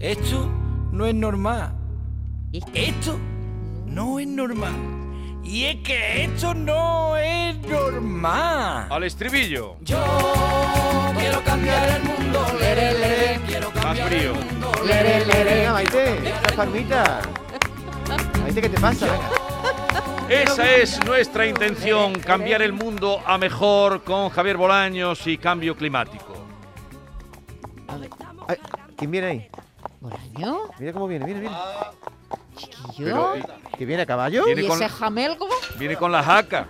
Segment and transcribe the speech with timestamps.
[0.00, 0.48] esto
[0.92, 1.72] no es normal.
[2.74, 3.18] Esto
[3.86, 4.72] no es normal.
[5.44, 8.86] Y es que esto no es normal.
[8.90, 9.76] Al estribillo.
[9.80, 9.98] Yo
[11.18, 14.32] quiero cambiar el mundo, lere, lere, quiero Más cambiar frío.
[14.32, 17.28] el mundo, Lere, lere, venga, Maite, las palmitas.
[18.42, 19.06] Maite, ¿qué te pasa?
[19.06, 20.42] Venga.
[20.42, 26.34] Esa es nuestra intención, cambiar el mundo a mejor con Javier Bolaños y cambio climático.
[28.96, 29.48] ¿Quién viene ahí?
[30.00, 30.58] ¿Bolaño?
[30.78, 31.56] Mira cómo viene, viene, viene.
[32.56, 33.32] Chiquillo.
[33.32, 33.42] Pero, eh,
[33.76, 34.44] ¿Que viene a caballo?
[34.46, 35.46] Viene ¿Y con- ese jamelgo?
[35.78, 36.68] Viene con la jaca.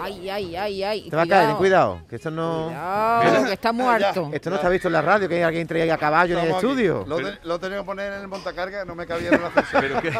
[0.00, 1.10] Ay, ay, ay, ay.
[1.10, 2.66] Te va a caer, ten cuidado, que esto no...
[2.66, 4.30] Cuidado, que está muerto.
[4.32, 6.50] Esto no está visto en la radio, que hay alguien trae a caballo en el
[6.50, 6.82] Estamos aquí.
[6.84, 7.04] estudio.
[7.06, 9.80] Lo, te- lo tenía que poner en el montacarga, no me cabía en la ascensor.
[9.80, 10.12] ¿Pero qué,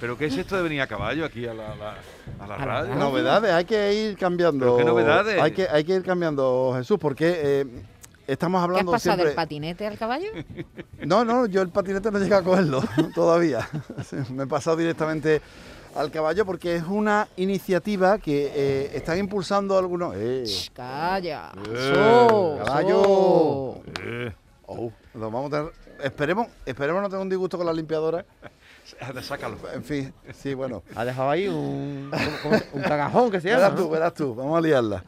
[0.00, 1.96] ¿Pero qué es esto de venir a caballo aquí a la, la-
[2.40, 2.88] a la A la radio?
[2.90, 2.94] radio.
[2.96, 4.64] Novedades, hay que ir cambiando.
[4.64, 5.40] ¿Pero qué novedades?
[5.42, 7.66] Hay que, hay que ir cambiando, Jesús, porque eh,
[8.28, 10.28] estamos ¿Qué has hablando pasado del patinete al caballo?
[11.04, 12.82] No, no, yo el patinete no llegué a cogerlo
[13.14, 13.68] todavía.
[14.30, 15.40] Me he pasado directamente
[15.96, 20.14] al caballo porque es una iniciativa que eh, están impulsando algunos...
[20.16, 20.44] Eh,
[20.74, 21.50] Calla.
[21.72, 23.02] Eh, So, caballo.
[23.02, 23.82] so.
[24.66, 25.72] Oh, lo vamos a tener...
[26.02, 28.24] Esperemos, esperemos no tener un disgusto con la limpiadora.
[29.22, 29.56] sácalo.
[29.74, 30.82] En fin, sí, bueno.
[30.94, 33.62] Ha dejado ahí un, ¿cómo- cómo se- un cagajón que se llama.
[33.62, 35.04] Verás tú, verás tú, vamos a liarla.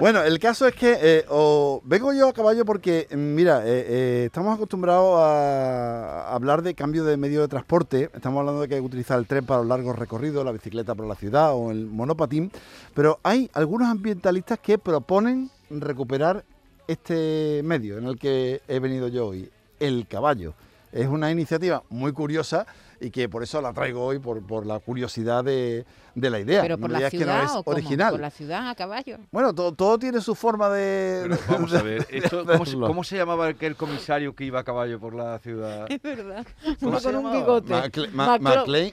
[0.00, 3.84] Bueno, el caso es que eh, o- vengo yo a caballo porque, mm, mira, eh,
[3.86, 8.10] eh, estamos acostumbrados a, a hablar de cambio de medio de transporte.
[8.14, 10.94] Estamos hablando de que hay que utilizar el tren para los largos recorridos, la bicicleta
[10.94, 12.50] por la ciudad o el monopatín.
[12.94, 16.44] Pero hay algunos ambientalistas que proponen recuperar
[16.88, 20.54] este medio en el que he venido yo hoy, el caballo.
[20.92, 22.66] Es una iniciativa muy curiosa
[23.00, 26.62] y que por eso la traigo hoy, por, por la curiosidad de, de la idea.
[26.62, 27.76] ¿Pero No por me la digas que no ciudad es o cómo?
[27.76, 28.10] original.
[28.12, 29.16] ¿Por la ciudad a caballo?
[29.32, 31.22] Bueno, todo, todo tiene su forma de...
[31.28, 34.64] Pero vamos a ver, esto, ¿cómo, se, cómo se llamaba aquel comisario que iba a
[34.64, 35.86] caballo por la ciudad?
[35.90, 36.46] Es verdad.
[36.78, 37.70] ¿Cómo Uno con un bigote.
[37.70, 37.76] ¿no?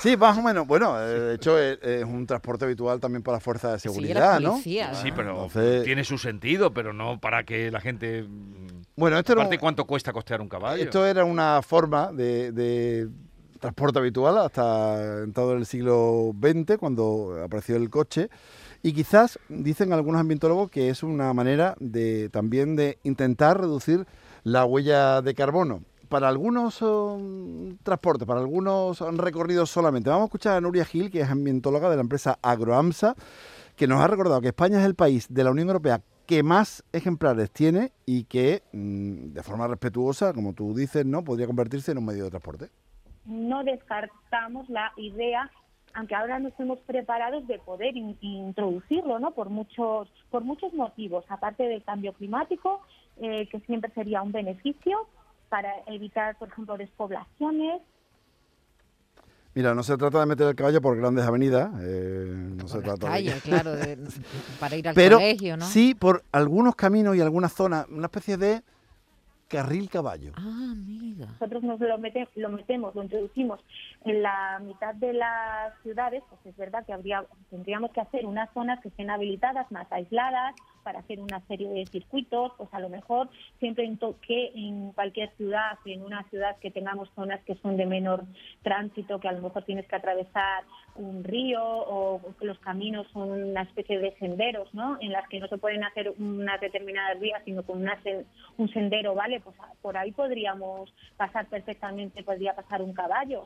[0.01, 0.67] Sí, más o menos.
[0.67, 3.89] Bueno, eh, de hecho es, es un transporte habitual también para las fuerzas de Sí,
[3.89, 4.51] seguridad, la ¿no?
[4.53, 4.95] policía.
[4.95, 8.27] Sí, pero Entonces- tiene su sentido, pero no para que la gente...
[8.97, 10.83] Bueno, esto era, Aparte, un- ¿cuánto cuesta costear un caballo?
[10.83, 13.09] esto era una forma de, de
[13.59, 18.29] transporte habitual hasta entrado en el siglo XX, cuando apareció el coche.
[18.83, 24.07] Y quizás dicen algunos ambientólogos que es una manera de también de intentar reducir
[24.43, 25.83] la huella de carbono.
[26.09, 30.11] Para algunos um, transportes, para algunos recorridos solamente.
[30.11, 33.15] Vamos a escuchar a Nuria Gil, que es ambientóloga de la empresa Agroamsa,
[33.77, 36.85] que nos ha recordado que España es el país de la Unión Europea que más
[36.93, 41.99] ejemplares tiene y que, mm, de forma respetuosa, como tú dices, no podría convertirse en
[41.99, 42.69] un medio de transporte.
[43.27, 45.51] no descartamos la idea,
[45.95, 49.33] aunque ahora no estemos preparados de poder in- introducirlo, ¿no?
[49.33, 52.81] Por muchos, por muchos motivos, aparte del cambio climático,
[53.19, 54.97] eh, que siempre sería un beneficio
[55.49, 57.83] para evitar, por ejemplo, despoblaciones.
[59.55, 62.97] Mira, no se trata de meter el caballo por grandes avenidas, eh, no se Por
[62.97, 63.99] trata de- claro, de-
[64.61, 65.65] para ir al pero colegio, ¿no?
[65.65, 68.63] sí por algunos caminos y algunas zonas, una especie de
[69.49, 70.31] carril caballo.
[70.37, 71.27] Ah, amiga.
[71.33, 73.59] Nosotros nos lo, mete- lo metemos, lo introducimos
[74.05, 78.49] en la mitad de las ciudades, pues es verdad que habría, tendríamos que hacer unas
[78.55, 82.89] zonas que estén habilitadas, más aisladas, para hacer una serie de circuitos, pues a lo
[82.89, 83.29] mejor
[83.59, 87.87] siempre en que en cualquier ciudad, en una ciudad que tengamos zonas que son de
[87.87, 88.25] menor
[88.63, 90.65] tránsito, que a lo mejor tienes que atravesar
[90.97, 94.99] un río o que los caminos son una especie de senderos, ¿no?
[95.01, 98.25] En las que no se pueden hacer unas determinadas vías, sino con una sen-
[98.59, 99.41] un sendero, ¿vale?
[99.41, 103.45] Pues a- por ahí podríamos pasar perfectamente, podría pasar un caballo.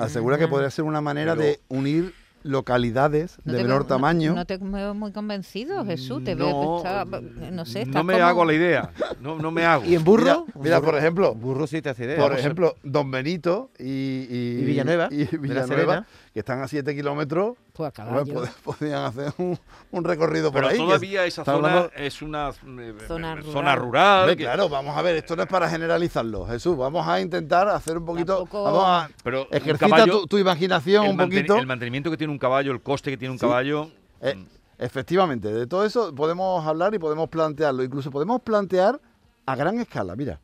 [0.00, 4.30] Asegura que podría ser una manera Pero- de unir localidades No de menor veo- tamaño.
[4.30, 6.24] No, no te veo muy convencido, Jesús.
[6.24, 7.04] Te No, veo, está-
[7.50, 8.90] no sé, no me como- hago la idea.
[9.20, 9.84] No, no me hago.
[9.84, 10.46] ¿Y en burro?
[10.46, 12.18] Mira, mira, por ejemplo, Burro sí te hace idea.
[12.18, 16.06] por ejemplo, Don Benito y, y, Y Villanueva, y de la Villanueva.
[16.38, 18.46] Que están a 7 kilómetros, Pues a bueno, caballo.
[18.46, 19.58] pod- podían hacer un,
[19.90, 20.76] un recorrido por ahí.
[20.78, 23.52] todavía esa zona hablando- es una eh, Zona eh, rural.
[23.52, 24.20] zona rural.
[24.20, 26.76] Hombre, que- claro, vamos a ver, esto no es para generalizarlo, Jesús.
[26.76, 28.36] Vamos a intentar hacer un poquito.
[28.36, 29.10] Tampoco- Vamos a.
[29.24, 31.56] Pero Ejercita caballo- tu, tu imaginación un poquito.
[31.56, 33.44] el mantenimiento que tiene un caballo, el coste que tiene un Sí.
[33.46, 33.90] caballo.
[34.20, 34.46] Eh, mm,
[34.78, 37.82] efectivamente, de todo eso podemos hablar y podemos plantearlo.
[37.82, 39.00] Incluso podemos plantear
[39.44, 40.40] a gran escala, mira.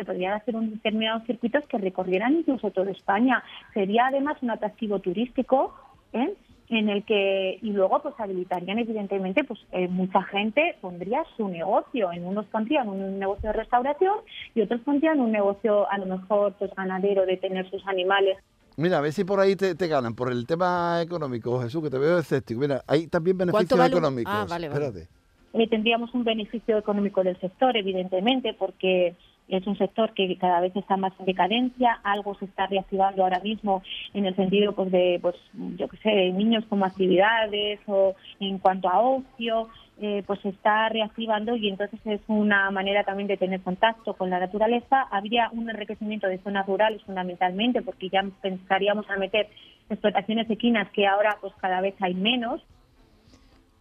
[0.00, 3.42] Se podrían hacer un determinados circuitos que recorrieran incluso toda España.
[3.74, 5.74] Sería además un atractivo turístico
[6.14, 6.32] ¿eh?
[6.70, 12.12] en el que y luego pues habilitarían evidentemente pues eh, mucha gente pondría su negocio
[12.12, 14.14] en unos pondrían un negocio de restauración
[14.54, 18.38] y otros pondrían un negocio a lo mejor pues ganadero de tener sus animales
[18.76, 20.14] Mira, a ver si por ahí te, te ganan.
[20.14, 22.60] Por el tema económico, Jesús, que te veo escéptico.
[22.60, 24.32] Mira, hay también beneficios vale un- económicos.
[24.34, 24.86] Ah, vale, vale.
[24.86, 25.08] Espérate.
[25.52, 29.16] Eh, tendríamos un beneficio económico del sector, evidentemente, porque
[29.50, 33.40] es un sector que cada vez está más en decadencia, algo se está reactivando ahora
[33.40, 33.82] mismo
[34.14, 35.34] en el sentido pues de pues
[35.76, 39.68] yo qué sé, niños como actividades o en cuanto a ocio,
[40.00, 44.30] eh, pues se está reactivando y entonces es una manera también de tener contacto con
[44.30, 45.02] la naturaleza.
[45.10, 49.48] Habría un enriquecimiento de zonas rurales fundamentalmente porque ya pensaríamos a meter
[49.90, 52.62] explotaciones equinas que ahora pues cada vez hay menos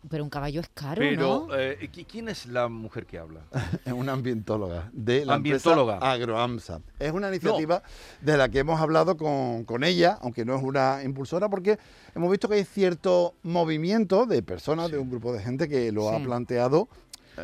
[0.10, 1.56] Pero un caballo es caro, Pero, ¿no?
[1.56, 3.42] eh, ¿qui- ¿quién es la mujer que habla?
[3.86, 5.96] Es una ambientóloga de la Ambientóloga.
[5.96, 6.81] empresa AgroAMSA.
[7.00, 7.84] Es una iniciativa
[8.22, 11.78] de la que hemos hablado con, con ella, aunque no es una impulsora, porque
[12.16, 16.10] hemos visto que hay cierto movimiento de personas, de un grupo de gente que lo
[16.10, 16.88] ha planteado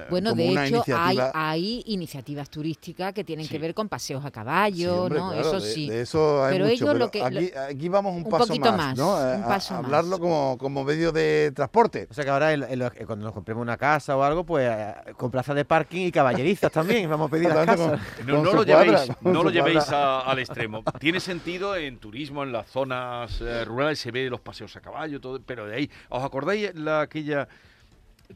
[0.09, 1.31] Bueno, como de una hecho, hay, iniciativa.
[1.33, 3.51] hay iniciativas turísticas que tienen Sí.
[3.51, 5.31] que ver con paseos a Sí, caballo, hombre, ¿no?
[5.31, 5.89] claro, eso de, sí.
[5.89, 8.47] de eso hay Pero mucho, ellos pero lo que- aquí, aquí vamos un, un paso
[8.47, 9.15] poquito más, más, ¿no?
[9.15, 9.83] un A- a- paso más.
[9.86, 12.07] hablarlo como, como medio de transporte.
[12.09, 14.44] O sea que ahora en- en lo- eh, cuando nos compremos una casa o algo,
[14.45, 17.09] pues eh, con plaza de parking y caballerizas también.
[17.09, 18.00] Vamos a pedir las casas.
[18.18, 20.83] con- No, con no su lo llevéis, cuadra, no lo llevéis a- al extremo.
[21.00, 25.19] Tiene sentido en turismo, en las zonas eh, rurales, se ve los paseos a caballo,
[25.19, 27.48] todo, pero de ahí, ¿os acordáis la aquella,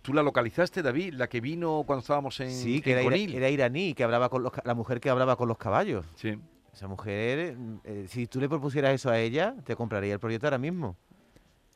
[0.01, 3.36] tú la localizaste, David, la que vino cuando estábamos en, Sí, que en era, Conil?
[3.36, 6.06] era iraní, que hablaba con los, la mujer que hablaba con los caballos.
[6.15, 6.38] Sí.
[6.74, 10.57] Esa mujer, eh, si tú le propusieras eso a ella, te compraría el proyecto ahora
[10.59, 10.95] mismo.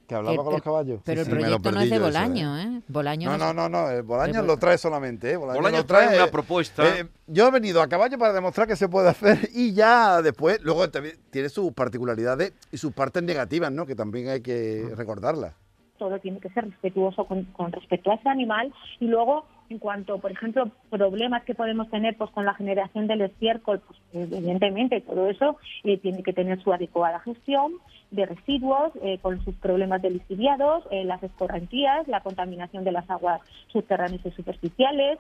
[0.08, 1.02] Que hablaba El- con los caballos.
[1.06, 2.08] Pero Sí, el sí, proyecto no es de eso, ¿eh?
[2.10, 2.82] Bolaño, ¿eh?
[2.90, 5.36] Bolaño No, no, no, no, eh, Bolaños Pero- lo trae solamente, ¿eh?
[5.36, 7.00] Lo trae, trae una eh, propuesta.
[7.00, 10.62] eh, yo he venido a caballo para demostrar que se puede hacer y ya después,
[10.62, 13.86] luego también tiene sus particularidades y sus partes negativas, ¿no?
[13.86, 15.54] Que también hay que recordarlas.
[16.04, 18.74] Todo tiene que ser respetuoso con, con respecto a ese animal.
[19.00, 23.22] Y luego en cuanto por ejemplo problemas que podemos tener pues con la generación del
[23.22, 27.72] estiércol pues evidentemente todo eso eh, tiene que tener su adecuada gestión
[28.12, 33.10] de residuos eh, con sus problemas de lixiviados eh, las escorrentías la contaminación de las
[33.10, 33.40] aguas
[33.72, 35.18] subterráneas y superficiales.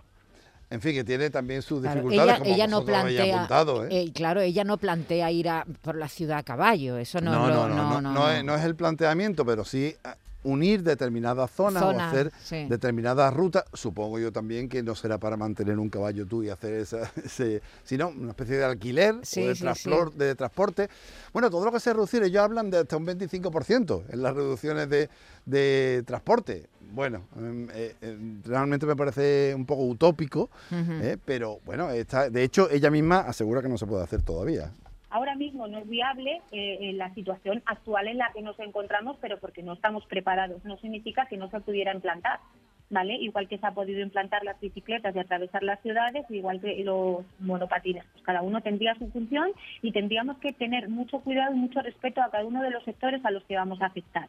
[0.70, 3.90] En fin, que tiene también sus Claro, dificultades, ella, como ella no plantea, apuntado, ¿eh?
[3.92, 7.48] eh, claro, ella no plantea ir a, por la ciudad a caballo, eso no, no,
[7.50, 8.30] lo- no, no, no, no.
[8.32, 9.94] es, no es el planteamiento, pero sí
[10.44, 12.66] unir determinadas zonas o hacer sí.
[12.70, 13.64] determinadas rutas.
[13.74, 17.62] Supongo yo también que no será para mantener un caballo tú y hacer esa, ese,
[17.84, 20.90] sino una especie de alquiler Sí, o de, sí, transpor- de transporte.
[21.32, 24.90] Bueno, todo lo que se reducir, ellos hablan de hasta un 25% en las reducciones
[24.90, 25.10] de,
[25.46, 26.68] de transporte.
[26.92, 32.44] Bueno, em, eh, eh, realmente me parece un poco utópico, eh, pero bueno, está, de
[32.44, 34.72] hecho ella misma asegura que no se puede hacer todavía.
[35.14, 39.40] Ahora mismo no es viable eh, la situación actual en la que nos encontramos, pero
[39.40, 40.66] porque no estamos preparados.
[40.66, 42.40] No significa que no se pudiera implantar,
[42.90, 43.16] ¿vale?
[43.18, 47.24] Igual que se ha podido implantar las bicicletas y atravesar las ciudades, igual que los
[47.40, 48.04] monopatines.
[48.12, 49.52] Pues cada uno tendría su función
[49.84, 53.24] y tendríamos que tener mucho cuidado y mucho respeto a cada uno de los sectores
[53.24, 54.28] a los que vamos a afectar.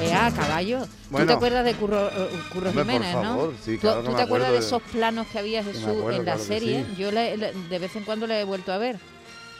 [0.00, 0.80] Eh, ah, caballo.
[0.80, 1.26] ¿Tú Bueno.
[1.26, 3.58] te acuerdas de Curro, eh, Curro Hombre, por Jiménez, favor, no?
[3.64, 6.10] sí, ¿Tú, claro que tú me te acuerdas de esos planos que había Jesús acuerdo,
[6.10, 6.84] en la claro serie?
[6.90, 6.96] sí.
[6.96, 8.96] Yo le- le- de vez en cuando le he vuelto a ver.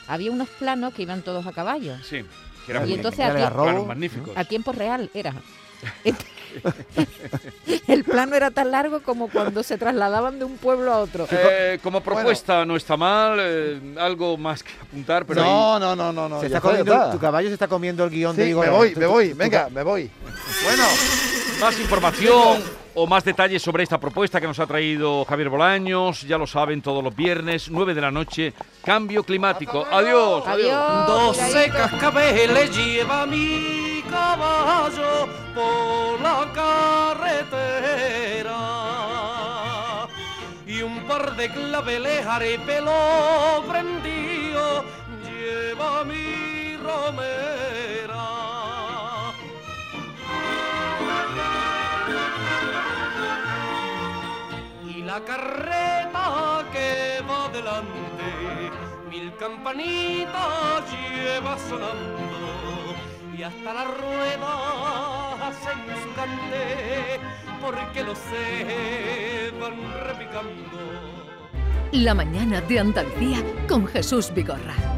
[0.08, 1.94] Había unos planos que iban todos a caballo.
[2.02, 2.24] Sí,
[2.66, 3.64] que eran Y muy- entonces agarrobo.
[3.64, 4.36] planos magníficos.
[4.36, 5.34] A tiempo real era.
[7.88, 11.26] El plano era tan largo como cuando se trasladaban de un pueblo a otro.
[11.30, 15.96] Eh, como propuesta no está mal, eh, algo más que apuntar, pero ahí- no, no,
[15.96, 16.40] no, no, no.
[16.40, 18.66] se está comiendo, tu caballo se está comiendo el guion de Sí, Igor.
[18.66, 20.10] me voy, me voy, venga, me voy.
[20.64, 20.84] Bueno,
[21.60, 22.62] Más información
[22.94, 26.82] o más detalles sobre esta propuesta que nos ha traído Javier Bolaños, ya lo saben,
[26.82, 28.52] todos los viernes, 9 de la noche,
[28.84, 29.86] cambio climático.
[29.90, 30.44] Adiós.
[30.46, 31.06] Adiós.
[31.06, 31.76] Doce cuidadito.
[31.76, 38.58] cascabeles lleva mi caballo por la carretera
[40.66, 44.84] y un par de claveles haré pelo prendido
[45.24, 47.63] lleva mi romera.
[55.14, 58.70] La carreta que va delante,
[59.08, 62.96] mil campanitas lleva sonando.
[63.36, 67.20] Y hasta las ruedas hacen su cante,
[67.60, 69.76] porque los se van
[70.08, 70.78] repicando.
[71.92, 74.93] La mañana de Andalucía con Jesús Vigorra.